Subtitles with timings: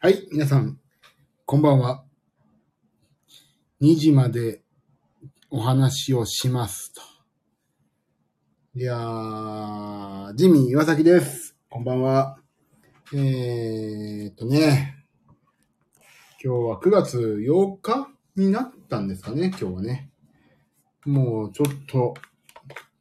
[0.00, 0.78] はい、皆さん、
[1.44, 2.04] こんばんは。
[3.80, 4.62] 2時まで
[5.50, 7.02] お話をしますと。
[8.76, 11.56] いやー、ジミー岩崎です。
[11.68, 12.38] こんばんは。
[13.12, 15.04] えーっとね、
[16.44, 20.12] 今日は9月8日になったんですかね、今日はね。
[21.06, 22.14] もうちょっと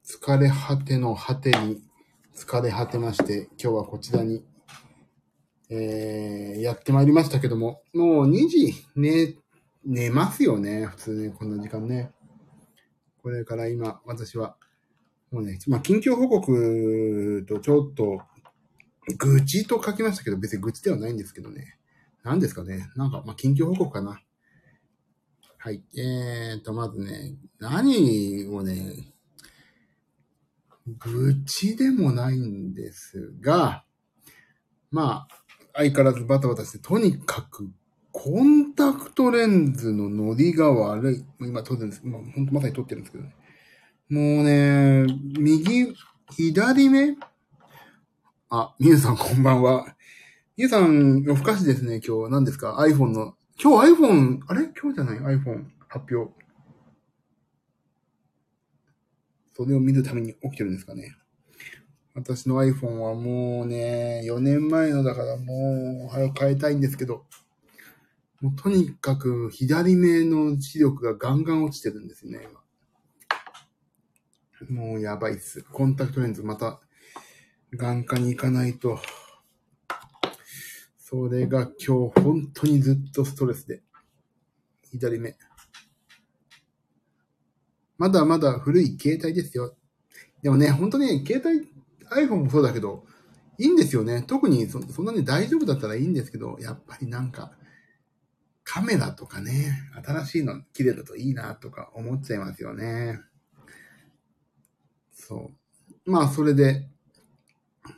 [0.04, 1.80] 疲れ果ての果てに
[2.36, 4.44] 疲れ果てまして、今日はこちらに
[5.70, 9.36] えー、やってまいりましたけども、もう2時寝、
[9.86, 10.86] 寝ますよね。
[10.86, 12.12] 普通ね、こんな時間ね。
[13.22, 14.56] これから今、私は、
[15.32, 18.22] もうね、まあ、近況報告とちょっと、
[19.18, 21.78] 愚痴と書きましたけど、別に愚痴ではないんですけどね。
[22.24, 22.90] 何ですかね。
[22.96, 24.22] なんか、まあ、近況報告かな。
[25.58, 25.84] はい。
[25.98, 29.14] えーと、まずね、何をね、
[31.00, 33.84] 愚痴でもないんですが、
[34.92, 35.47] まあ、
[35.78, 37.70] 相変わらずバタバタして、とにかく、
[38.12, 41.26] コンタクトレンズのノリが悪い。
[41.40, 42.02] 今撮ってるんです。
[42.04, 43.36] 今、本当まさに撮ってるんですけどね。
[44.10, 45.06] もうね、
[45.38, 45.94] 右、
[46.32, 47.16] 左目？
[48.50, 49.86] あ、みゆさんこんばんは。
[50.56, 52.32] みゆさん、夜更かしですね、今日。
[52.32, 53.36] 何ですか ?iPhone の。
[53.62, 54.72] 今日 iPhone、あれ？
[54.82, 56.34] 今日じゃない ?iPhone 発表。
[59.56, 61.16] それを見るために起きてるんですかね。
[62.18, 67.28] 私の iPhone はもうね、4年前のだからもう、早く変えたいんですけど、
[68.42, 72.48] もうとにかく左目の視力がガンガン落ちてるんですね、
[74.68, 74.82] 今。
[74.84, 75.62] もうやばいっす。
[75.62, 76.80] コンタクトレンズまた
[77.74, 78.98] 眼科に行かないと。
[80.98, 83.84] それが今日本当にずっとストレスで。
[84.92, 85.38] 左目。
[88.00, 89.76] まだまだ古い携帯ですよ。
[90.42, 91.77] でもね、本当に携帯
[92.12, 93.06] iPhone もそうだけど、
[93.58, 94.24] いいんですよね。
[94.28, 97.52] 特にそそんなに大丈夫だったらいいんですけど、やっぱりなんか、
[98.64, 99.74] カメラとかね、
[100.06, 103.20] 新しいの綺麗だといいなとか思っちゃいますよね。
[105.14, 105.52] そ
[106.06, 106.12] う。
[106.12, 106.88] まあ、それで、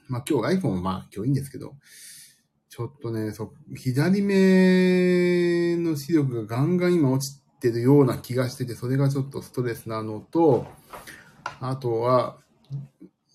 [0.07, 1.75] まあ今日 iPhone はまあ今日いいんですけど、
[2.69, 10.67] ちょっとね、そう、左目の視力がガンガン今落ちてるような気がしてて、それがちょっとストレスなのと、
[11.59, 12.37] あとは、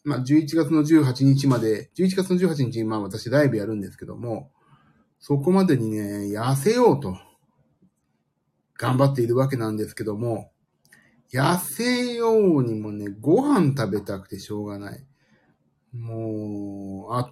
[0.05, 4.51] まあ、11月の18日まで、11月の18日にまあ私ライブやるんですけども、
[5.19, 7.17] そこまでにね、痩せようと、
[8.77, 10.53] 頑張っているわけなんですけども、
[11.33, 15.07] 痩せようにもね、ご飯食べたくてしょうがない。
[15.95, 17.31] もう、あ、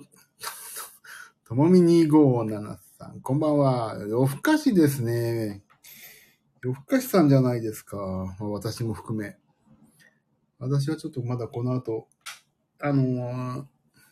[1.44, 3.96] ともみ257さん、こんばんは。
[4.08, 5.62] 夜更かしですね。
[6.62, 7.98] 夜更かしさんじゃないですか。
[8.40, 9.36] 私も含め。
[10.58, 12.08] 私はちょっとまだこの後、
[12.82, 13.66] あのー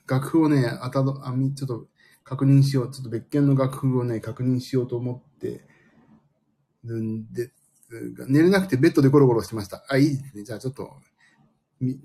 [0.07, 1.87] 楽譜をね、あたど、あみ、ちょっと
[2.25, 2.91] 確認しよう。
[2.91, 5.61] ちょっと別件の楽譜をね、確認しようと思って
[6.83, 7.53] るんで、
[8.27, 9.85] 寝れなくてベッドでゴロゴロしてました。
[9.89, 10.43] あ、いいですね。
[10.43, 10.97] じゃあちょっと、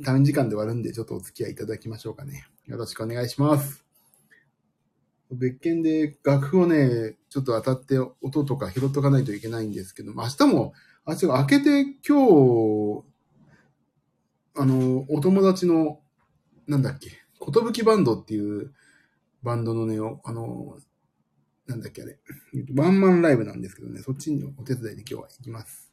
[0.04, 2.46] 短時間で終わるんで、ちょっとお付き合いいただきましょうかね。
[2.68, 3.84] よろしくお願いします。
[5.32, 10.74] 別件で楽譜をね、ちょっと当たって音とか拾っとかないといけないんですけど、明日も、
[11.06, 13.04] あ、違う、開けて今日、
[14.56, 16.00] あの、お友達の、
[16.68, 18.74] なんだっけ、ことぶきバンドっていう
[19.44, 20.78] バンドのね、あの、
[21.68, 22.20] なんだっけあれ、
[22.76, 25.92] ワンマンライブなんですけどね、そっちにお手伝いで今日は行きます。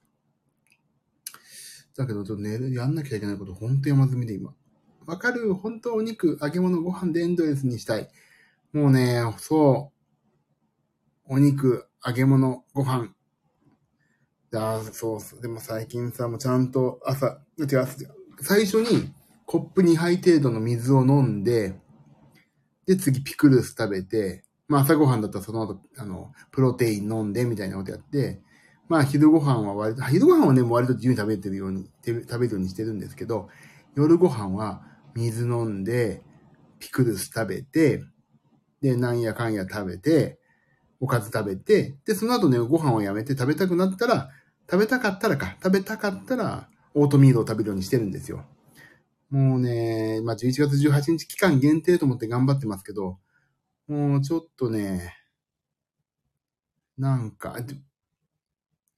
[1.96, 4.54] だけど、ちょっと寝る、やんなきゃいけないこと、ほんと山積みで今。
[5.04, 5.52] わかる？
[5.54, 8.08] 本当お肉、揚げ物、ご飯でエンドレスにしたい。
[8.72, 9.92] もうね、そ
[11.28, 11.34] う。
[11.34, 13.14] お肉、揚げ物、ご飯。
[14.54, 15.40] ああ、そうそう。
[15.42, 17.86] でも最近さ、もうちゃんと朝、違う、
[18.40, 19.12] 最初に
[19.46, 21.74] コップ2杯程度の水を飲んで、
[22.86, 28.40] で、次ピクルス食べて、まあ朝ごはんだったらその後、あの、プロテイン飲んでみたいなことやって、
[28.88, 33.48] まあ昼ご飯は割と、昼ご飯はね、割と自由に食べてるように、食べるようにしてるんですけど、
[33.94, 34.82] 夜ご飯は
[35.14, 36.22] 水飲んで、
[36.78, 38.02] ピクルス食べて、
[38.80, 40.38] で、なんやかんや食べて、
[41.00, 44.30] おかず食べて、で、その後ね、ご飯をやめて食べたくなったら、
[44.70, 48.44] 食べたかったらか、食べたかったら、オートミールを食べるようにしてるんですよ。
[49.32, 53.18] もうね、まあ、11月18日期間限定と思って頑張ってますけど、
[53.88, 55.16] もうちょっとね、
[56.98, 57.56] なんか、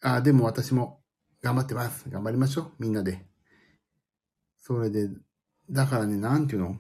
[0.03, 1.01] あ、でも私も
[1.41, 2.11] 頑張ってます。
[2.11, 2.73] 頑張りましょう。
[2.81, 3.25] みんなで。
[4.59, 5.09] それで、
[5.71, 6.79] だからね、なんていうの？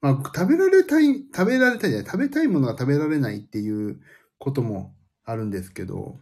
[0.00, 4.00] まあ、食べられたい、食べられたいじゃない、食べたいものが食べられないっていう
[4.38, 6.18] こともあるんですけど、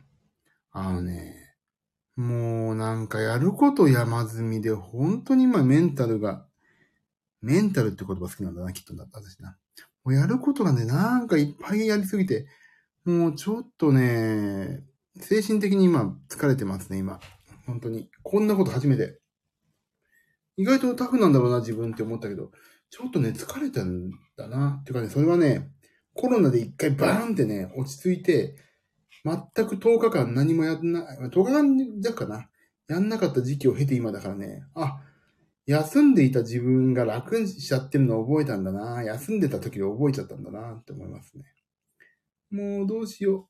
[0.73, 1.37] あのね、
[2.17, 6.47] もうなんかやること山積みで、本当に今メンタルが、
[7.43, 9.57] メンタルって言葉好きなんだな、きっとだ、私な。
[10.05, 12.47] もうやることがね、なんかいっぱいやりすぎて、
[13.05, 14.85] もうちょっとね、
[15.19, 17.21] 精神的に今疲れてますね、今。
[17.67, 18.11] 本当に。
[18.23, 19.21] こんなこと初めて。
[20.57, 22.51] 意外とタフなんだろうな、自分って思ったけど、
[22.91, 24.79] ちょっとね、疲れたんだな。
[24.81, 25.71] っていうかね、それはね、
[26.15, 28.57] コロナで一回バーンってね、落ち着いて、
[29.25, 29.37] 全
[29.67, 32.49] く10日間何もやんな、10日間弱かな。
[32.89, 35.01] やんなかった時期を経て今だからね、あ、
[35.71, 39.05] 休んでいた自分が楽にしちゃってるのを覚えたんだな。
[39.05, 41.45] 休んでた時で覚えちゃったんだなって思いますね。
[42.51, 43.49] もうどうしよ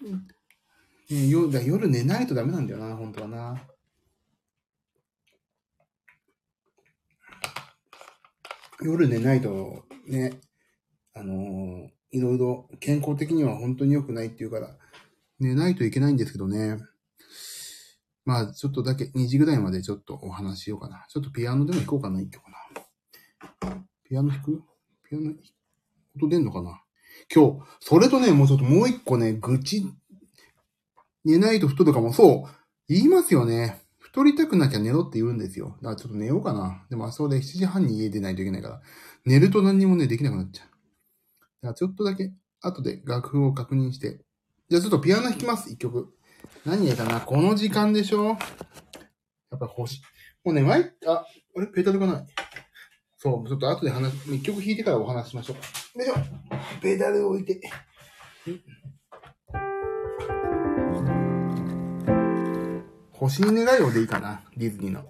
[0.00, 0.10] う。
[1.14, 3.62] ね、夜夜寝ないとダメなんだよな、本当はな。
[8.82, 10.40] 夜寝ないとね、
[11.14, 14.76] あのー、いろいろ健康的には本当に良くないっていうから、
[15.38, 16.78] 寝ないといけないんですけどね。
[18.24, 21.06] まあ、ちょっとだけ、2時ぐらいまでちょっとお話しようかな。
[21.08, 22.56] ちょっとピアノでも弾こうかな、一曲な。
[24.04, 24.62] ピアノ弾く？
[25.08, 25.32] ピアノ、
[26.16, 26.82] 音出んのかな？
[27.34, 29.86] 今日、それとね、もうちょっともう一個ね、愚痴、
[31.24, 32.50] 寝ないと太るかも、そう、
[32.88, 33.80] 言いますよね。
[33.98, 35.76] 太りたくなきゃ寝ろって言うんですよ。
[35.80, 36.84] だからちょっと寝ようかな。
[36.90, 38.82] でもあそこで7時半に家出ないといけないから、
[39.24, 40.66] 寝ると何にもね、できなくなっちゃう。
[40.66, 44.20] だからちょっとだけ、後で楽譜を確認して。
[44.68, 46.14] じゃあちょっとピアノ弾きます、一曲。
[46.64, 48.28] 何やかなこの時間でしょ？
[48.28, 48.34] や
[49.56, 50.02] っぱ欲しい。
[50.44, 51.26] もうね、前、あ、あ
[51.60, 51.66] れ？
[51.66, 52.26] ペダルがない。
[53.18, 55.54] そう、ちょっと後で話、一曲弾いてからお話しましょ
[55.96, 55.98] う。
[55.98, 56.14] よいしょ。
[56.80, 57.60] ペダル置いて。
[63.12, 64.42] 星に願いをでいいかな。
[64.56, 65.04] ディズニーの。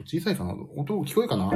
[0.00, 0.54] ょっと小さいかな。
[0.76, 1.50] 音聞こえかな？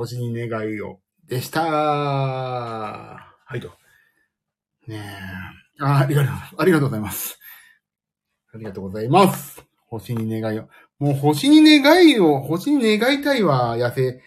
[0.00, 0.98] 星に願いを。
[1.28, 3.20] でしたは
[3.54, 3.68] いと。
[4.86, 4.96] ね
[5.78, 5.84] え。
[5.84, 7.38] あ、ありがとう、ありがとうございます。
[8.54, 9.62] ありがとうございます。
[9.88, 10.68] 星に願いを。
[10.98, 14.22] もう星に願いを、星に願いたいわ、痩せ、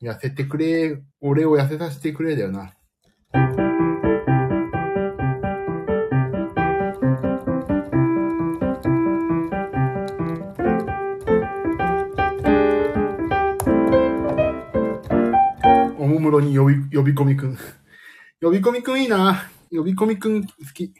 [0.00, 2.72] 痩せてくれ、俺を痩せさせてくれだよな。
[16.36, 17.56] 室に呼び、呼び込みくん。
[18.40, 19.44] 呼び込みくんいいな。
[19.70, 20.92] 呼び込みくん好き。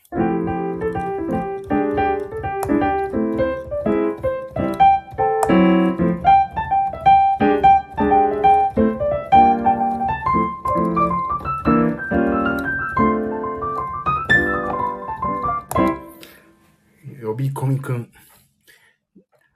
[17.23, 18.11] 呼び込みくん。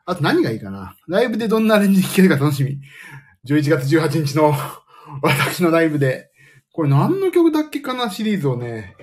[0.05, 2.81] あと何がいいかなライブでどんなアレンジ聴けるか楽しみ。
[3.47, 4.53] 11月18日の
[5.23, 6.31] 私のライブで、
[6.73, 8.97] これ何の曲だっけかなシリーズをね、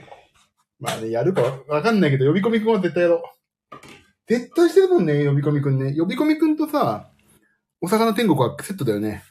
[0.79, 3.21] まあね、やるかわかんないけど、呼び込みくんは絶対やろう。
[4.27, 5.95] 絶対してるもんね、呼び込みくんね。
[5.97, 7.11] 呼び込みくんとさ、
[7.81, 9.23] お魚天国はセットだよね。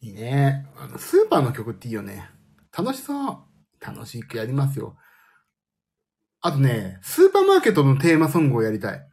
[0.00, 0.66] いいね。
[0.76, 2.28] あの、スーパーの曲っていいよね。
[2.76, 3.38] 楽しそう。
[3.80, 4.96] 楽しくやりますよ。
[6.40, 9.08] あとね、スーパーマーケットのテーマソングをやりたい。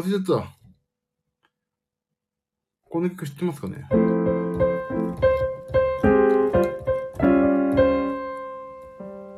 [0.00, 0.48] 忘れちゃった。
[2.88, 3.84] この曲知ってますかね？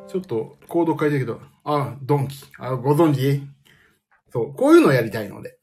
[0.09, 2.45] ちょっとコード変えたけど、あ、ドンキ。
[2.59, 3.43] あ、ご存知？
[4.31, 5.59] そう、こういうのをやりたいので。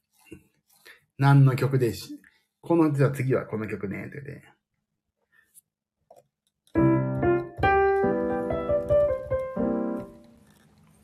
[1.16, 2.20] 何の曲でし、
[2.60, 4.22] この、じゃあ次はこの曲ね、って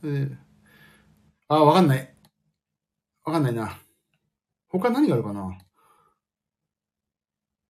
[0.02, 0.38] 言。
[1.48, 2.14] あ、わかんない。
[3.24, 3.78] わかんないな。
[4.78, 5.58] 他何があるかな？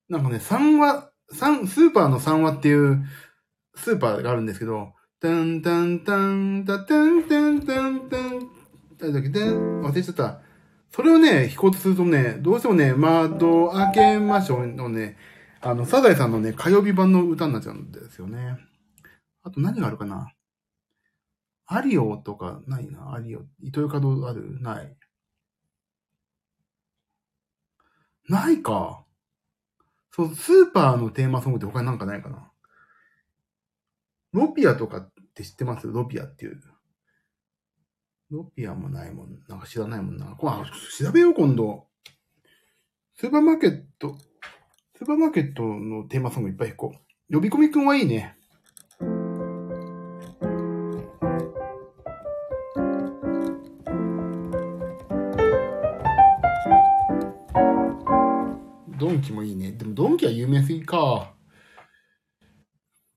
[0.09, 3.05] なんかね、3話、三、スーパーの3話っていう
[3.75, 8.51] スーパーがあるんですけど、タンタンタンタタンタンタンタン、
[8.99, 10.41] タだけで、忘れちゃった。
[10.93, 15.17] それをね、弾こうとするとね、どうしてもね、窓開けましょうのね、
[15.61, 18.59] あの、サザエさんのね、火曜日版の歌になっちゃうんですよね。
[19.43, 20.33] あと何があるかな
[21.67, 23.43] アリオとかないな、アリオ。
[23.61, 24.97] 糸魚川あるない。
[28.29, 29.05] ないか。
[30.13, 32.51] そう、スーパーのテーマソングって他になんかないかな。
[34.33, 35.87] ロピアとかって知ってます？
[35.87, 36.61] ロピアっていう。
[38.31, 39.39] ロピアもないもん。
[39.49, 40.27] なんか知らないもんな。
[40.37, 41.87] これ、調べよう、今度。
[43.15, 44.17] スーパーマーケット、
[44.99, 46.95] スーパーマーケットのテーマソングいっぱい弾こ
[47.31, 47.35] う。
[47.35, 48.37] 呼び込みくんはいいね。
[58.99, 59.73] ドンキもいいね。
[59.73, 61.35] でもドンキは有名すぎか。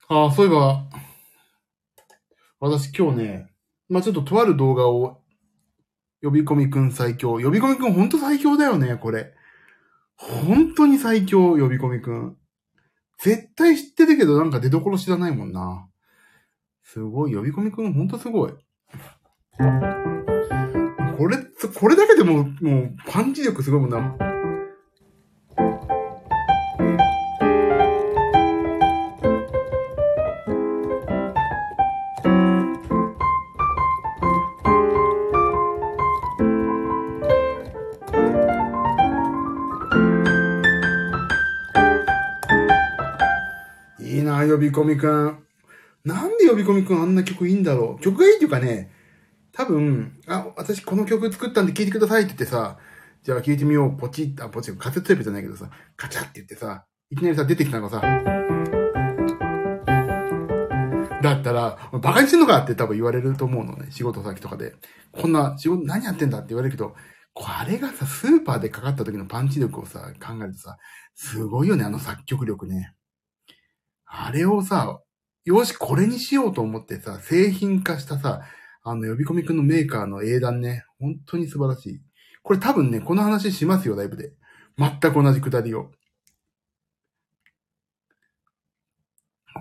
[0.07, 0.87] ああ、そういえば、
[2.59, 3.49] 私今日ね、
[3.87, 5.21] まあ、ちょっととある動画を、
[6.21, 7.39] 呼び込みくん最強。
[7.39, 9.33] 呼び込みくんほんと最強だよね、これ。
[10.15, 12.37] 本当に最強、呼び込みくん。
[13.19, 15.87] 絶対知ってるけどなんか出所知らないもんな。
[16.83, 18.51] すごい、呼び込みくんほんとすごい。
[21.17, 24.28] これ、これだけでも、もう、パンチ力すごいもんな。
[44.69, 45.43] び込みくん。
[46.05, 48.01] なんで呼び込みくんあんな曲いいんだろう。
[48.01, 48.91] 曲がいいっていうかね、
[49.51, 52.77] 多分、あ、私この曲作ったんで聴いてくださいって言ってさ、
[53.23, 58.39] じゃあ聴いてみよう、ポチッ、あ、ポチッ、カセットテープじゃないけどさ、カチャって言ってさ、いきなりさ、出てきたのがさ、
[61.21, 64.75] だったら、バカにしてんのかって多分言われると思うのね、仕事先とかで。
[65.11, 66.95] こんな仕事何やってんだって言われるけど、
[67.35, 70.77] あれがさ、スーパーでかかった時のパンチ力をさ、考えるとさ、
[71.15, 72.93] すごいよね、あの作曲力ね。
[74.11, 74.99] あれをさ、
[75.45, 78.41] よし、これにしようと思ってさ、製品化したさ、
[78.83, 82.01] あの、呼び込みくんのメーカーの英断ね、本当に素晴らしい。
[82.41, 84.33] これ多分ね、この話しますよ、ライブで。
[84.77, 85.91] 全く同じくだりを。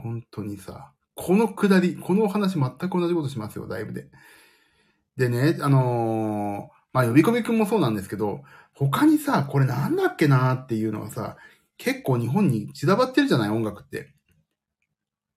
[0.02, 4.09] 本当にさ、このくだり、このお話全く同じことしますよ、ライブで。
[5.17, 11.37] でね、あのー、まあ、呼び込みくんもそうなんですけど、他にさ、これなんだっけなーっていうのがさ、
[11.76, 14.14] 結構日本に散らばってるじゃない、音楽って。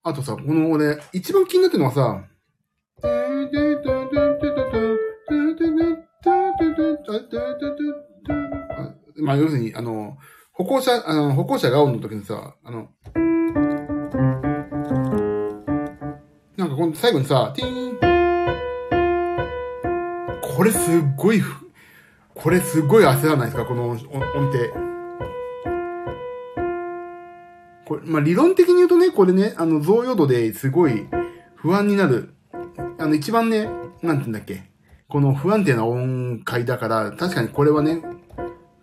[0.03, 2.24] あとさ、この俺、一番気になってるのはさ、
[9.17, 10.17] まあ、要するに、あの、
[10.53, 12.89] 歩行者、あの、歩行者が青の時にさ、あの、
[16.58, 17.98] なんかこの最後にさ、ティーン、
[20.41, 21.41] これすっごい、
[22.34, 23.65] これすっごい焦らないですか？
[23.65, 24.91] この音程。
[27.92, 31.10] これ、まあ、理論的に言うとね、これね、あの、贈与度ですごい
[31.56, 32.34] 不安になる。
[32.98, 33.66] あの、一番ね、
[34.02, 34.64] なんて言うんだっけ。
[35.10, 38.02] この不安定な音階だから、確かにこれはね、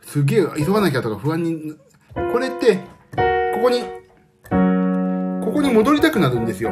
[0.02, 1.74] すげえ急がなきゃとか不安に、
[2.32, 2.84] これって、
[3.54, 3.80] ここに、
[5.42, 6.70] ここに戻りたくなるんですよ。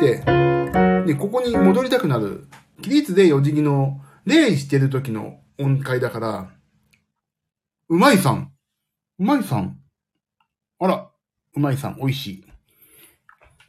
[0.00, 0.24] で、
[1.04, 2.48] で、ここに戻りたくなる。
[2.80, 6.50] 起立で四次の、礼してる時の音階だから、
[7.90, 8.55] うまいさん。
[9.18, 9.78] うまいさん。
[10.78, 11.10] あら、
[11.54, 12.44] うまいさん、美味しい。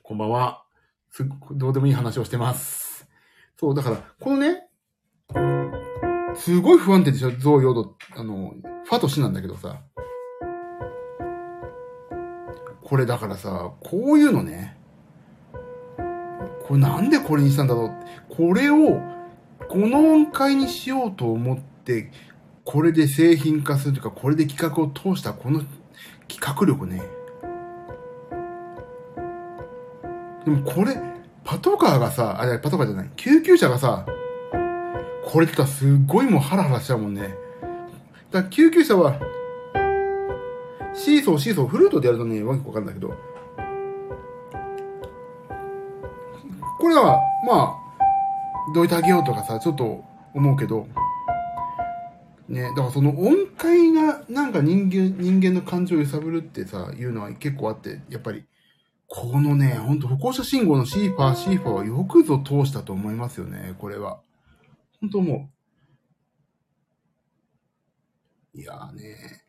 [0.03, 0.65] こんばんは。
[1.09, 3.07] すどうでもいい話をしてます。
[3.57, 4.67] そう、だから、このね、
[6.35, 9.79] すごい不安定でしょ増用度、あの、ファとシなんだけどさ。
[12.83, 14.77] これだからさ、こういうのね、
[16.67, 19.01] これなんでこれにしたんだろうこれを、
[19.69, 22.11] この音階にしようと思って、
[22.67, 25.63] これで製品化するというか、これで企画を通したこの
[26.27, 27.01] 企画力ね。
[30.43, 30.97] でもこれ、
[31.45, 34.05] パトカーがさ、あれ、パトカーじゃない、救急車がさ、
[35.23, 37.37] これってさ、すっごいもうハラハラしちゃうもんね。
[38.31, 39.17] だから救急車は、
[40.93, 43.13] シーソー、シーソー、フルートでやるとね、わけわかんないけど、
[46.81, 50.85] これは、まあ、どいてあげようとかさ、ちょっと思うけど、
[52.47, 58.45] ね、だからその音階がなんか人間、人間の感情を揺さぶるってさ、いうのは結構あって、やっぱり、
[59.07, 64.21] このね、ほんと歩行者信号のシーファー、シーファーはよくぞ通したと思いますよね、これは。
[65.01, 65.49] 本当思
[68.53, 68.59] う。
[68.59, 69.43] いやーね、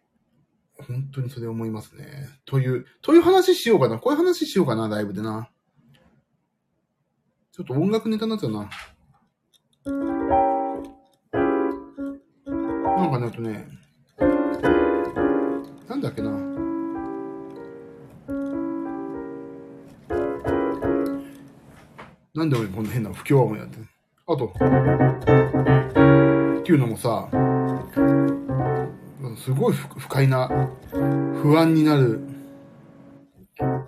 [0.87, 2.29] 本当にそれ思いますね。
[2.45, 3.99] という、という話しようかな。
[3.99, 5.49] こういう話しようかな、ライブでな。
[7.53, 8.69] ちょっと音楽ネタになっちゃうな。
[12.99, 13.69] なんかね、あとね、
[15.89, 16.31] なんだっけな。
[22.35, 23.79] なんで俺こんな変な不協和音やって
[24.27, 24.53] あと、っ
[26.63, 27.29] ていうのもさ、
[29.37, 30.49] すごい不快な、
[31.43, 32.21] 不安になる、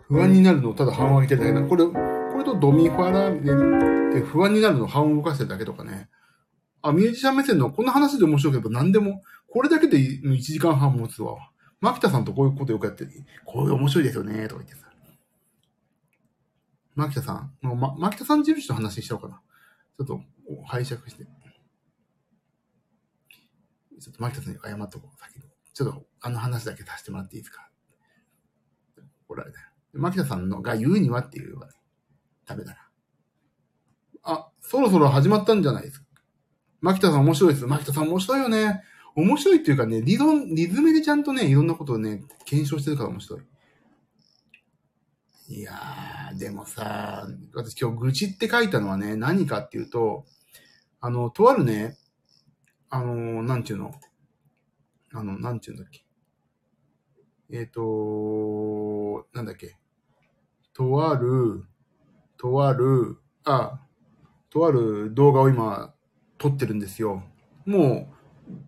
[0.08, 1.66] 不安になるのをただ半音上げてるだけだ。
[1.66, 1.92] これ、こ
[2.38, 3.30] れとドミファラ
[4.14, 6.09] で不安になるのを半音動かしてるだけとかね。
[6.82, 11.36] あ、ミュージシャン目線のこんな話で面白ければ何でも、これだけで1時間半持つわ。
[11.80, 13.10] 牧田さんとこういうことよくやってる。
[13.44, 14.90] こういう面白いですよね、とか言ってさ。
[16.94, 19.40] 牧田さん、もう、ま、牧田さん印の話しちゃおうかな。
[19.98, 20.20] ちょっと、
[20.66, 21.24] 拝借して。
[24.00, 25.44] ちょっと牧田さんに謝っとこう、先に。
[25.72, 27.70] ちょっと、あの話だけさせてもらっていいですか？
[29.28, 29.66] 怒られたよ。
[29.94, 31.72] 牧田さんのが言うにはっていうのがね、
[32.46, 32.88] ダメだな。
[34.22, 36.06] あ、そろそろ始まったんじゃないですか。
[36.80, 37.66] 牧田さん面白いです。
[37.66, 38.82] 牧田さん面白いよね。
[39.14, 43.40] 面白いっていうかね、リゾン、リズムでちゃんとね、いろんなことをね、検証してるから面白い。
[45.48, 50.24] いやー、でもさ、私今日愚痴って書いたのはね、何かっていうと、
[51.00, 51.98] あの、とあるね、
[52.88, 53.92] あの、なんちゅうの、
[55.12, 56.04] あの、なんちゅうんだっけ。
[57.50, 59.76] えっ、ー、と、なんだっけ。
[60.72, 61.64] とある、
[62.38, 63.80] とある、あ、
[64.50, 65.92] とある動画を今
[66.40, 67.22] 撮ってるんですよ。
[67.66, 68.12] も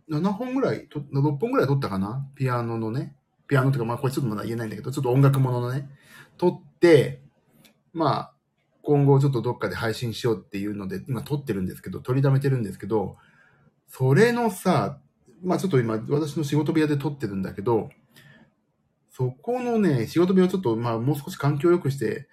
[0.09, 2.29] う、7本ぐらい、6本ぐらい撮ったかな？
[2.37, 3.17] ピアノのね。
[3.49, 5.89] ピアノとか、まあこれちょっとまだ言えないんだけど、ちょっと音楽もののね、
[6.37, 7.23] 撮って、
[7.95, 8.35] まあ、
[8.83, 13.17] 今後ちょっとどっかで配信しようっていうので、今撮ってるんですけど、取りだめてるんですけど、
[13.89, 14.99] それのさ、
[15.43, 17.89] まあちょっと今、私の仕事部屋で撮ってるんだけど、
[19.11, 22.29] そこのね、仕事部屋をちょっと、まあもう少し環境を良くして、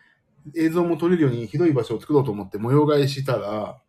[0.56, 3.82] 映像も撮れるように広い場所を作ろうと思って模様替えしたら、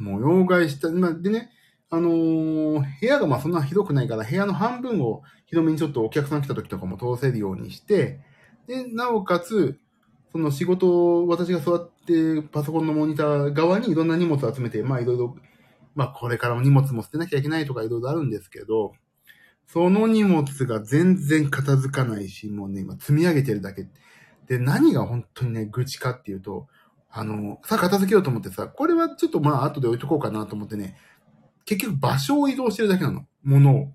[0.00, 1.50] 模様替えした、ま、でね、
[1.90, 8.20] あのー、部屋がまあそんなひどくないから、部屋の半分を広めにちょっとお客さん来た時とかも通せるようにして、
[8.66, 9.78] で、なおかつ、
[10.32, 15.36] その仕事を私が座ってパソコンのモニター側にいろんな荷物を集めて、まあいろいろ、
[15.96, 18.92] まあこれからも荷物も捨てなきゃいけないとかいろいろあるんですけど、
[19.66, 23.88] その荷物が全然片付かないし、もうね、今積み上げてるだけ。
[24.46, 26.68] で、何が本当にね、愚痴かっていうと、
[27.12, 30.96] あの、さあ、片付けようと思ってさ、これはちょっとまあ後で置いとこうかなと思ってね、
[31.64, 33.26] 結局場所を移動してるだけなの。
[33.42, 33.92] ものを。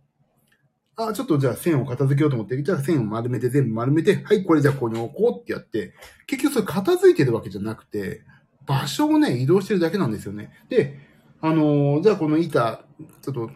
[0.97, 5.93] あ、ちょっとじゃあ線を片付けようと思って、じゃあ線を丸めて全部丸めて、はい、これじゃあここに置こうってやって、
[6.27, 8.21] 結局それ片付いてるわけじゃなくて、
[8.65, 10.51] 場所をね、移動してるだけなんですよね。
[10.69, 10.99] で、
[11.41, 12.85] あのー、じゃあこの板、
[13.21, 13.51] ちょっと、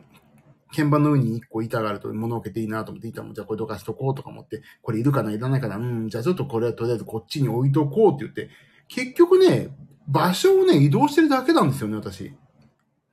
[0.71, 8.49] 鍵盤の上に一個板があると物置けていいなと思って、板もじゃあこれどかしとこうとか思って、これいるかないらないかなうん、じゃあちょっとこれはとりあえずこっちに置いとこうって言って、
[8.89, 9.69] 結局ね、
[10.07, 12.33] 場所をね、移動してるだけなんですよね、私。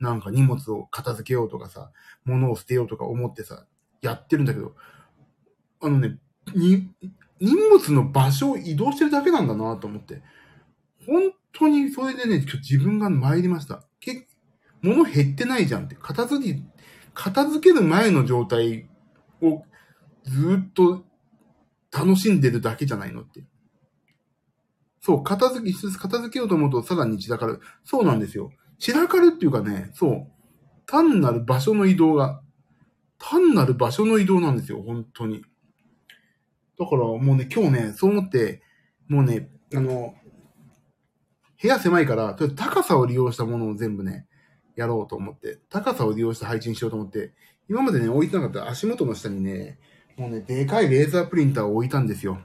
[0.00, 1.92] なんか荷物を片付けようとかさ、
[2.24, 3.66] 物を捨てようとか思ってさ、
[4.00, 4.74] やってるんだけど、
[5.80, 6.18] あのね、
[6.54, 6.88] に、
[7.40, 10.22] 荷物の場所を移動してるだけなんだなと思って。
[11.06, 13.84] 本当にそれでね、今日自分が参りました。
[14.00, 14.26] け、
[14.80, 15.94] 物減ってないじゃんって。
[15.94, 16.62] 片付け、
[17.12, 18.88] 片付ける前の状態
[19.42, 19.64] を
[20.24, 21.04] ずっと
[21.92, 23.44] 楽しんでるだけじゃないのって。
[25.06, 27.60] そう、片付け、一つ片付けようと思うとさらに散らかる。
[27.84, 28.50] そうなんですよ。
[28.80, 30.26] 散らかるっていうかね、そう。
[30.84, 32.42] 単なる場所の移動が、
[33.16, 35.44] 単なる場所の移動なんですよ、本当に。
[36.76, 38.62] だからもうね、今日ね、そう思って、
[39.06, 40.16] もうね、あの、
[41.62, 44.26] 部屋狭いから、とりあえず高さを利用したものを全部ね、
[44.74, 47.32] やろうと思って、高さを利用して配置にしようと思って、
[47.70, 49.78] 今までね、置いてなかった足元の下にね、
[50.16, 52.40] もうね、でかいレーザープリンターを置いたんですよ。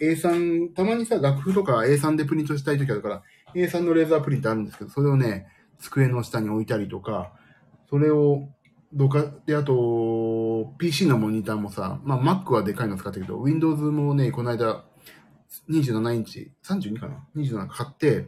[0.00, 3.22] A3、たまにさ、楽譜とか A3 でプリントしたい時あるから、
[3.54, 5.46] A3 のレーザープリントあるんですけど、それをね、
[5.78, 7.32] 机の下に置いたりとか、
[7.90, 8.48] それを、
[8.92, 14.84] どか、で、あと、PC のモニターもさ、まあ Mac はでかいの使ったけど、Windows もね、この間、
[15.70, 18.26] 27インチ、32かな ?27 買って、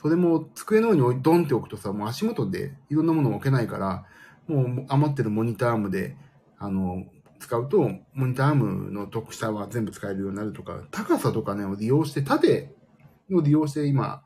[0.00, 4.04] それも机の上に置いドンって置くとさ、もう足元でいろんなものを置けないから、
[4.46, 6.16] もう余ってるモニターアームで、
[6.58, 7.04] あの、
[7.38, 12.74] 使うと、モニターアームの特殊は全部使えるようになるとか、高さとかね、を利用して、縦
[13.32, 14.22] を利用して今、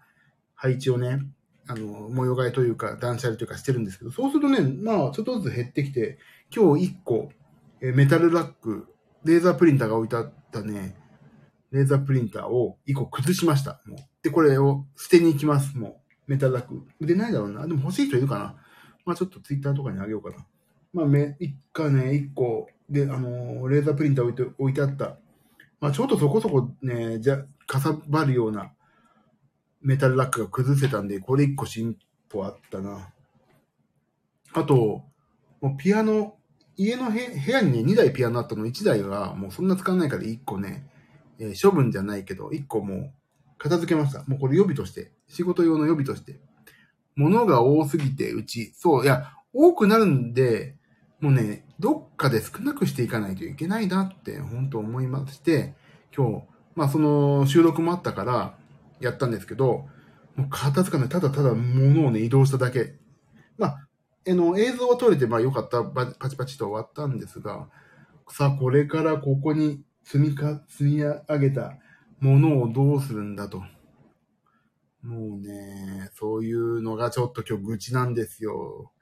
[0.54, 1.20] 配置をね、
[1.66, 6.18] あの、模様替えというか、断捨離というかしてるんですけど、そうするとね、まあ、ちょっとずつ減ってきて、
[6.54, 7.30] 今日1個、
[7.80, 8.86] えメタルラック、
[9.24, 10.96] レーザープリンターが置いてあったね、
[11.70, 13.80] レーザープリンターを1個崩しました。
[13.86, 15.76] もうで、これを捨てに行きます。
[15.78, 15.94] もう、
[16.26, 16.82] メタルラック。
[17.00, 17.66] 売れないだろうな。
[17.66, 18.56] でも欲しい人いるかな。
[19.04, 20.46] まあちょっとツイッターとかにあげようかな。
[20.92, 25.16] まあめ、一回ね、1個で、あの、レーザープリンター置いて、置いてあった。
[25.80, 28.72] まあちょっとそこそこね、じゃ、かさばるような
[29.80, 31.96] メタルラックが崩せたんで、これ1個進
[32.28, 33.12] 歩あったな。
[34.52, 35.04] あと、
[35.60, 36.36] もうピアノ、
[36.76, 40.86] 家の部屋にね、2台ピアノあったの、1台はもうそんな使わないから1個ね、
[41.38, 43.12] えー、処分じゃないけど、1個もう
[43.58, 44.24] 片付けました。
[44.24, 46.40] もうこれ予備として、仕事用の予備として。
[47.16, 50.76] 物が多すぎて、うち、そう、いや、多くなるんで、
[51.20, 55.74] もうね、どっかで少なくしていかないといけないなって、本当思いまして、
[56.16, 56.44] 今日、
[56.76, 58.54] まあその収録もあったから
[59.00, 59.88] やったんですけど、
[60.36, 61.08] もう片付かない。
[61.08, 62.94] ただただ物をね、移動しただけ。
[63.56, 63.88] まあ、
[64.28, 65.82] あの、映像は撮れて、まあよかった。
[65.82, 67.68] パチパチと終わったんですが、
[68.28, 71.78] さあ、これからここに積みか、積み上げた
[72.20, 73.62] ものをどうするんだと。
[75.02, 78.92] もうね、そういうのがちょっと今日愚痴なんですよ。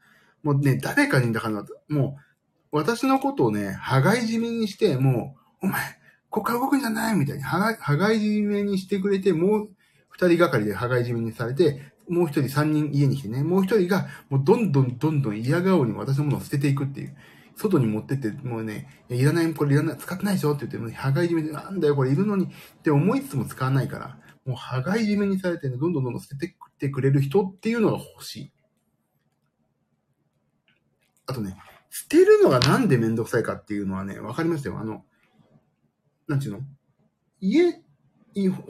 [0.42, 2.27] もうね、誰かに、だから、もう、
[2.70, 5.82] 私のことをね、羽交い締めにして、もう、お前、
[6.30, 7.16] ここから動くんじゃない？
[7.16, 9.68] みたいに、羽交い締めにしてくれて、もう
[10.10, 17.16] 二人がかりで羽交い締めにされて、もう一人三人家に来てね、もう一人が、もうどんどんどんどん嫌顔に私のものを捨てていくっていう。
[17.56, 20.54] 外に持ってって、もうね、いらない、これいらない、使ってないでしょ？
[20.54, 22.48] って言って、羽交い締めで、なんだよ、これいるのにっ
[22.82, 28.52] て思いつつも使わないから、もう羽交い締めにされてね、どんどんどんどん捨ててくれる人っていうのが欲しい。
[31.26, 31.56] あとね、
[32.00, 34.78] 捨てるのがなんでめんどくさいかっていうのはね、わかりますよ。
[34.78, 35.04] あの、
[36.28, 36.60] なんちゅうの？
[37.40, 37.82] 家、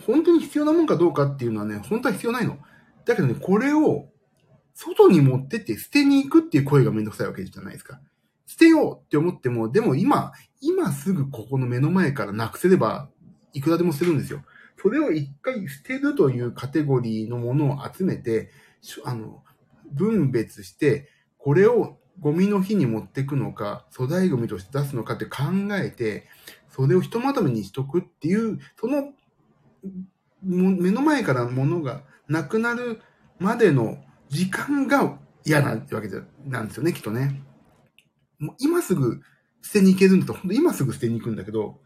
[0.07, 2.59] 本当に必要なもんかどうかっていうのはね、本当は必要ないの。
[3.05, 4.09] だけどね、これを
[4.73, 8.01] 外に持ってって捨てに行くっていう声がめんどくさいわけじゃないですか。
[8.47, 13.11] 捨てようって思っても、でも今、今すぐここの目の前からなくせれば、
[13.53, 14.43] いくらでも捨てるんですよ。
[14.81, 18.51] それを一回捨てるというカテゴリーのものを集めて、
[19.05, 19.43] あの、
[19.93, 26.27] 分別して、これをゴミの日に持ってくのか、粗大ゴミとして出すのかって考えて、
[26.69, 29.13] それをひとまとめにしとくっていう、その、
[30.43, 33.01] 目の前からものがなくなる
[33.39, 37.43] までの時間が嫌なわけじゃなんですよね、きっとね。
[38.39, 39.21] もう今すぐ
[39.63, 41.81] 捨てに行けるんだと、本当今すぐ捨てに行くんだけど、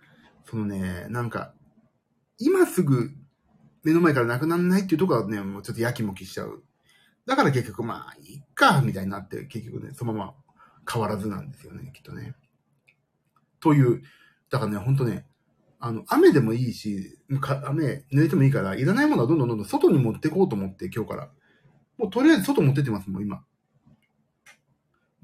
[0.45, 1.55] そのね、なんか、
[2.39, 3.11] 今すぐ
[3.85, 6.63] 目の前からなくならないっていうところはね、もうちょっとやきもきしちゃう。
[7.27, 10.35] だから結局まあ、いっか、みたいになって、結局ね、そのまま
[10.91, 12.35] 変わらずなんですよね、きっとね。
[13.61, 14.03] という、
[14.51, 15.27] だからね、ほんとね、
[15.79, 17.19] あの、雨でもいいし、
[17.65, 21.31] 雨、濡れてもいいから、いらないものはどんどんどんどん外に持ってこうと思って、今日から。
[21.99, 23.45] もうとりあえず外持ってってますもん、今。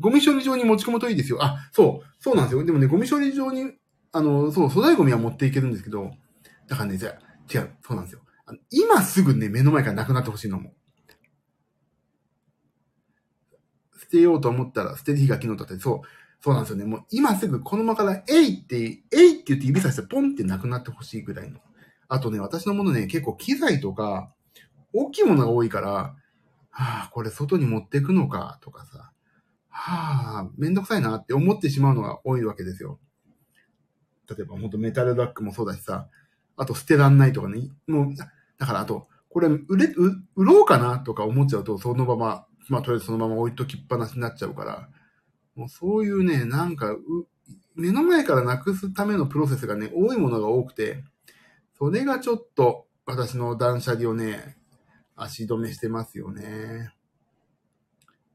[0.00, 1.42] ゴミ処理場に持ち込むといいですよ。
[1.42, 2.64] あ、そう、そうなんですよ。
[2.64, 3.72] でもね、ゴミ処理場に、
[4.12, 6.12] あの、そう、粗大ゴミは持っていけるんですけど、
[6.68, 7.18] だからね、じゃ
[7.52, 8.20] 違う、そうなんですよ。
[8.70, 10.72] 今すぐね、目の前からなくなってほしいのも。
[13.98, 16.08] 捨てようと思ったら、捨てる日が昨日だったり、そう、
[16.40, 16.84] そうなんですよね。
[16.84, 21.58] もう今すぐこのままから、えいって、えいって言って指さしてポンってなくなってほしいぐらいの。
[22.08, 24.32] あとね、私のものね、結構機材とか、
[24.94, 25.90] 大きいものが多いから、
[26.70, 29.12] はあ、これ外に持っていくのか、とかさ。
[29.68, 32.98] はあ、めんどくさいなって思ってしまうのが多いわけですよ。
[34.28, 36.08] 例えば、ほんとメタルダックもそうだしさ、
[36.56, 37.70] あと捨てらんないとかね。
[37.86, 39.86] もう、だからあと、これ売れ、
[40.36, 44.88] 売ろうかなとか思っちゃうと、そのまま、まあとりあえずそのまま置いときっぱなしになっちゃうから、
[45.54, 46.96] もうそういうね、なんか、
[47.74, 51.04] 目の前からなくすためのプロセスがね、多いものが多くて、
[51.78, 54.56] それがちょっと私の断捨離をね、
[55.16, 56.92] 足止めしてますよね。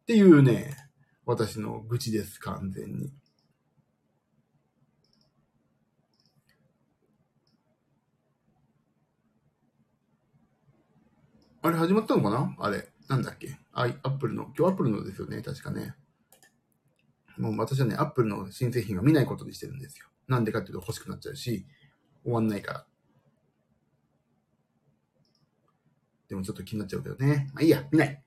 [0.01, 0.75] っていうね、
[1.25, 3.13] 私の愚痴です、完全に。
[11.61, 12.55] あれ始まったのかな？
[12.59, 12.89] あれ。
[13.09, 13.57] なんだっけ？
[13.73, 15.95] アイ、アップルの、今日アップルのですよね、確かね。
[17.37, 20.07] もう私はね、アップルの新製品は見ないことにしてるんですよ。
[20.27, 21.65] なんでかっていうと欲しくなっちゃうし、
[22.23, 22.85] 終わんないから。
[26.29, 27.49] でもちょっと気になっちゃうけどね。
[27.53, 28.23] まあいいや、見ない。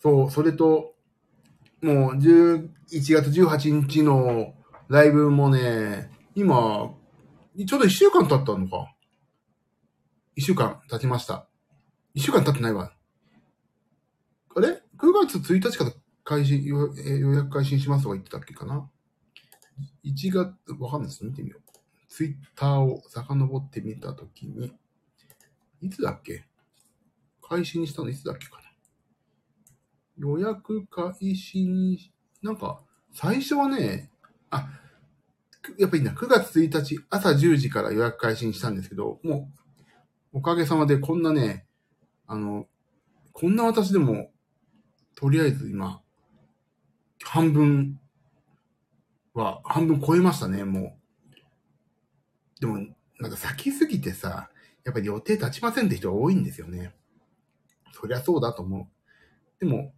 [0.00, 0.94] そう、それと、
[1.82, 4.54] もう11月18日の
[4.88, 6.94] ライブもね、今、
[7.66, 8.94] ちょうど1週間経ったのか。
[10.36, 11.48] 1週間経ちました。
[12.16, 12.92] 1週間経ってないわ。
[14.56, 16.94] あれ ?9 月1日から開始予、
[17.34, 18.88] 約開始しますとか言ってたっけかな
[20.04, 21.24] ?1 月、わかんないです。
[21.24, 21.62] 見てみよう。
[22.08, 24.72] ツイッターを遡ってみたときに、
[25.80, 26.44] いつだっけ？
[27.42, 28.62] 開始にしたのいつだっけかな？
[30.16, 32.80] 予約開始に、なんか、
[33.12, 34.10] 最初はね、
[34.50, 34.68] あ、
[35.78, 39.50] やっぱりな、9月1日朝10時から予約開始にしたんですけど、も
[40.32, 41.66] う、おかげさまでこんなね、
[42.28, 42.68] あの、
[43.32, 44.30] こんな私でも、
[45.14, 46.02] とりあえず今、
[47.22, 48.00] 半分
[49.34, 50.98] は、半分超えましたね、も
[52.58, 52.60] う。
[52.60, 52.78] でも、
[53.20, 54.50] なんか先すぎてさ、
[54.84, 56.94] やっぱり予定立ちませんって人が多いんですよね。
[57.92, 58.86] そりゃそうだと思う。
[59.60, 59.92] でも、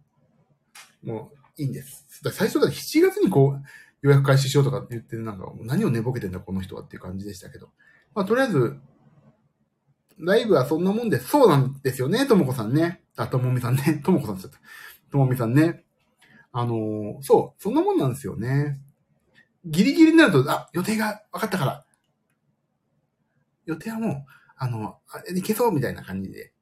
[1.03, 2.05] もういいんです。
[2.31, 3.63] 最初だから7月にこう、
[4.01, 7.69] 予約開始しようとかって言って、なんか何を寝ぼけてんだこの人はっていう感じでしたけど。
[8.13, 8.77] まあとりあえず、
[10.19, 11.19] ライブはそんなもんで。
[11.19, 13.03] そうなんですよね、ともこさんね。
[13.15, 14.01] あ、ともみさんね。
[14.03, 14.59] ともこさんちゃった。
[15.11, 15.83] ともみさんね。
[16.51, 18.79] あのー、そう、そんなもんなんですよね。
[19.65, 21.85] ギリギリになると、あ、予定が分かったから。
[23.65, 26.53] 予定はもう、あの、あれ、いけそうみたいな感じで。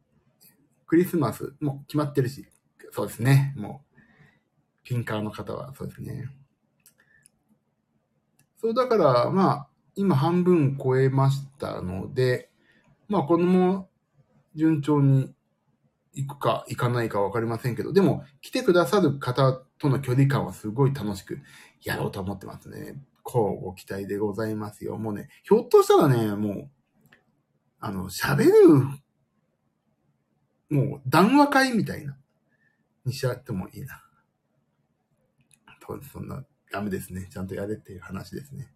[0.87, 2.47] クリスマスも決まってるし。
[2.91, 3.53] そうですね。
[3.57, 3.95] もう、
[4.83, 6.29] ピンカーの方はそうですね。
[8.57, 12.49] そう、だから、まあ、今半分超えましたので、
[13.07, 13.89] まあ、このも
[14.55, 15.34] 順調に
[16.15, 21.39] 行くか行かないかわかりませんけど、でも、来てくださる方との距離感はすごい楽しく
[21.83, 22.95] やろうと思ってますね。
[23.21, 24.97] こうご期待でございますよ。
[24.97, 26.69] もうね、ひょっとしたらね、もう、
[27.79, 28.51] あの、喋る、
[30.69, 32.17] もう談話会みたいな、
[33.03, 34.01] にしちゃってもいいな。
[36.11, 37.27] そんな、ダメですね。
[37.31, 38.71] ちゃんとやれっていう話ですね。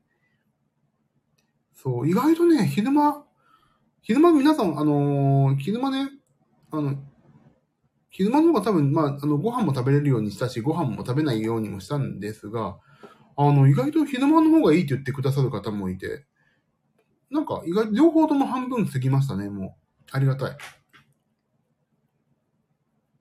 [1.73, 3.25] そう、意外とね、昼間、
[4.01, 6.11] 昼間皆さん、あのー、昼間ね、
[6.71, 6.97] あの、
[8.09, 12.79] 昼間の方が多分、まあ、あの、ご飯も食べれるようにしたし、ご飯も食べないようにもしたんですが、
[13.37, 16.25] あの、意外と昼間の方がいいって言ってくださる方もいて、
[17.29, 20.05] なんか、意外、両方とも半分過ぎましたね、もう。
[20.11, 20.57] ありがたい。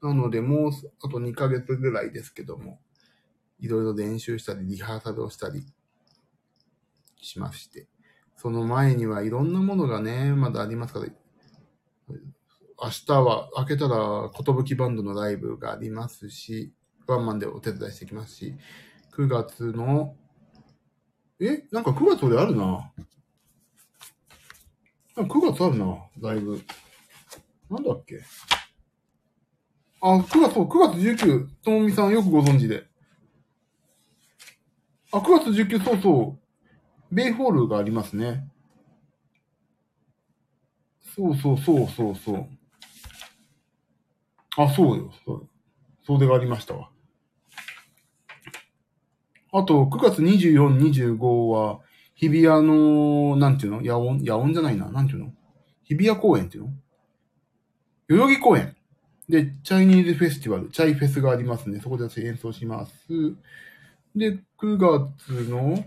[0.00, 0.72] なので、もう、
[1.02, 2.80] あと2ヶ月ぐらいですけども、
[3.60, 5.66] いろいろ練習したり、リハーサルをしたり
[7.20, 7.88] しまして、
[8.36, 11.06] その前にはいろんなものがね、まだありますから、
[12.80, 16.72] 明日は、明けたら、ことぶきバンドのライブがありますし、
[17.08, 18.54] ワンマンでお手伝いしてきますし、
[19.16, 20.14] 9月の、
[21.40, 21.64] え？
[21.72, 22.92] なんか9月俺あるな。
[25.16, 26.60] 9月あるな、ライブ。
[27.68, 28.20] なんだっけ？
[30.00, 32.86] あ、9月、そう、9月19、ともみさんよくご存知で。
[35.10, 36.38] あ、9月19、そうそ
[37.10, 37.14] う。
[37.14, 38.48] ベイホールがありますね。
[41.16, 42.48] そうそうそうそうそう。
[44.58, 45.12] あ、そうよ。
[45.24, 45.48] そう。
[46.04, 46.90] そうでがありましたわ。
[49.52, 50.78] あと、9月24、
[51.16, 51.80] 25は、
[52.16, 53.80] 日比谷の、なんていうの？
[53.80, 54.90] 野音野音じゃないな。
[54.90, 55.32] なんていうの？
[55.84, 56.70] 日比谷公園っていうの？
[58.08, 58.74] 代々木公園。
[59.28, 61.80] で、チャイニーズフェスティバル、チャイフェスがありますね。
[61.80, 62.92] そこで私演奏します。
[64.16, 65.84] で、9月の、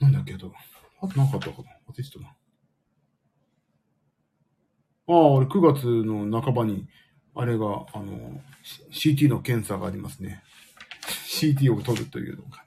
[0.00, 0.52] なんだっけど、
[1.02, 1.68] あとなかったかな？
[1.92, 2.35] 忘れてたな。
[5.08, 6.88] ああ、俺9月の半ばに、
[7.34, 8.40] あれが、あの、
[8.90, 10.42] CT の検査がありますね。
[11.28, 12.64] CT を取るというのが。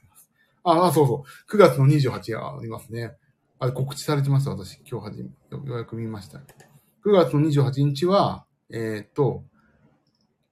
[0.64, 1.56] ああ、そうそう。
[1.56, 3.18] 9月の28がありますね。
[3.60, 4.78] あれ告知されてました、私。
[4.90, 6.38] 今日はじめ、ようやく見ました。
[6.38, 9.44] 9月の28日は、えっ、と、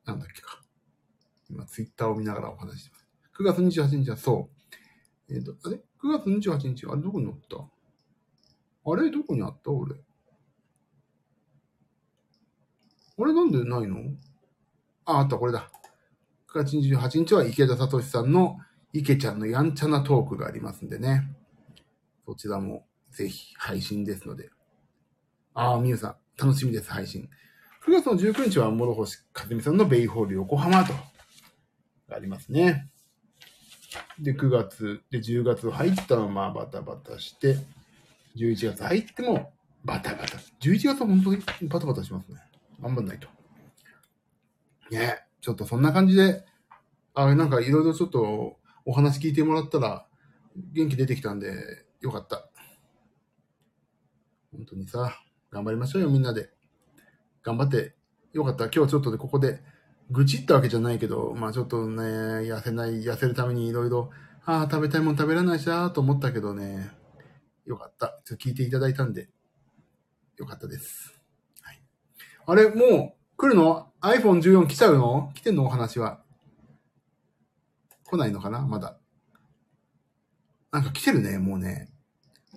[0.06, 0.62] なんだっけか。
[1.50, 3.08] 今、ツイッターを見ながらお話してます。
[3.40, 4.50] 9月28日はそ
[5.30, 5.34] う。
[5.34, 7.58] えっ、と、あれ ?9 月28日、あれどこにおった？
[8.90, 9.12] あれ？
[9.12, 9.72] どこにあった？
[9.72, 9.96] 俺。
[13.20, 13.98] あれなんでないの？
[15.06, 15.70] あ、あった、これだ。
[16.54, 18.58] 9月28日は池田聡さんの
[18.94, 21.30] 池ちゃんのやんちゃなトークがありますんでね。
[22.26, 24.50] そちらもぜひ配信ですので。
[25.54, 27.30] ああ、みゆさん、楽しみです、配信。
[27.86, 30.94] 9月の19日は諸星和美さんのベイホール横浜と、
[32.14, 32.90] ありますね。
[34.20, 37.58] で、9月、で、10月入ったのまあバタバタして、
[38.36, 39.54] 11月入っても
[39.84, 40.38] バタバタ。
[40.62, 42.40] 11月は本当にバタバタしますね。
[42.82, 43.28] 頑張んないと。
[44.92, 46.46] ねちょっとそんな感じで、
[47.14, 50.06] あれなんかいろいろちょっとお話聞いてもらったら
[50.74, 52.50] 元気出てきたんで、よかった。
[54.52, 55.20] 本当にさ、
[55.52, 56.50] 頑張りましょうよ、みんなで。
[57.44, 57.96] 頑張って、
[58.34, 58.66] よかった。
[58.66, 59.62] 今日はちょっとでここで、
[60.10, 64.10] 愚痴ったわけじゃないけど、まあちょっとね、痩せない、痩せるためにいろいろ、
[64.46, 66.90] ああ、食べたいもん食べられないしなと思ったけどね、
[67.66, 68.22] よかった。
[68.24, 69.30] ちょっと聞いていただいたんで、
[70.38, 71.17] よかったです。
[72.50, 75.32] あれ、もう来るの ?iPhone14 来ちゃうの？
[75.36, 75.66] 来てんの？
[75.66, 76.24] お話は。
[78.06, 78.62] 来ないのかな？
[78.66, 78.98] まだ。
[80.72, 81.92] なんか来てるね、もうね。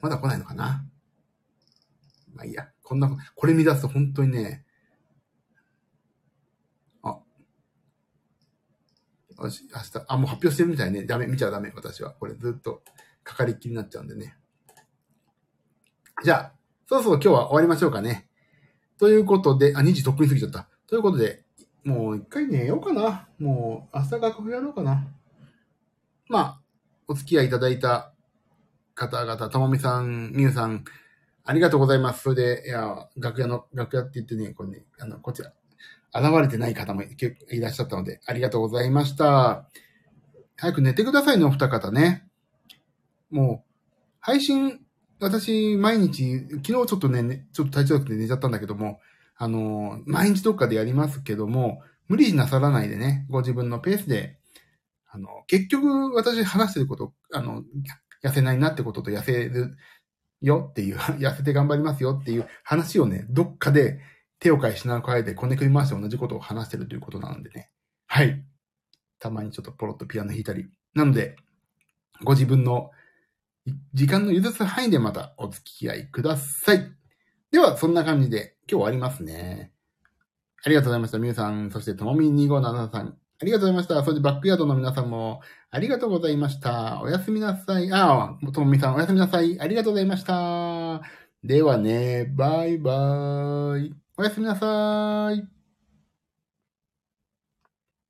[0.01, 0.85] まだ来ないのかな？
[2.33, 2.69] まあいいや。
[2.85, 4.65] こんな、これ見出すと本当にね、
[7.03, 7.19] あ、
[9.43, 11.05] よし、明日、あ、もう発表してるみたいね。
[11.05, 12.13] ダメ、見ちゃダメ、私は。
[12.13, 12.83] これずっと、
[13.25, 14.37] かかりっきりになっちゃうんでね。
[16.23, 16.53] じゃあ、
[16.89, 18.30] そろそろ今日は終わりましょうかね。
[19.01, 20.69] ということで、あ、2時とっくに過ぎちゃった。
[20.87, 21.43] ということで、
[21.85, 23.29] もう一回寝ようかな。
[23.39, 25.09] もう、明日学やろうかな。
[26.29, 26.61] まあ、
[27.09, 28.13] お付き合いいただいた
[28.95, 30.85] 方々、ともみさん、みゆさん、
[31.47, 32.25] ありがとうございます。
[32.25, 35.55] それで、いや、楽屋の、楽屋って言ってね、これね、あの、こちら、
[36.15, 37.09] 現れてない方もい
[37.59, 39.67] らっしゃったので、ありがとうございました。
[40.59, 42.29] 早く寝てくださいね、お二方ね。
[43.31, 43.75] もう、
[44.21, 44.85] 配信、
[45.21, 49.01] 私、毎日、昨日ちょっとね、ちょっと体調悪くて寝ちゃったんだけども、
[49.37, 54.39] あの、毎日どっかでやりますけども、無理なさらないでね、ご自分のペースで、
[55.09, 57.65] あの、結局、私話してること、あの、
[58.25, 59.77] 痩せないなってことと痩せる
[60.41, 64.01] よっていう、 痩せて頑張りますよっていう話をね、どっかで
[64.39, 67.71] 手を変え品を変えてこねくり回して同じことを話してるということなのでね。
[68.07, 68.43] はい。
[69.19, 70.69] たまにちょっとポロッとピアノ弾いたり。
[70.95, 71.37] なので、
[72.25, 72.91] ご自分の
[73.93, 76.93] 時間の許す範囲でまたお付き合いください。
[77.51, 79.73] では、そんな感じで今日終わりますね。
[80.65, 81.19] ありがとうございました。
[81.19, 84.05] みゆさん、そしてともみ257さん、ありがとうございました。
[84.05, 87.01] そしてバックヤードの皆さんも、ありがとうございました。
[87.03, 87.91] おやすみなさい。
[87.93, 89.59] ああ、ともみさん、おやすみなさい。
[89.61, 91.01] ありがとうございました。
[91.43, 93.95] ではね、バイバーイ。
[94.19, 95.60] おやすみなさい。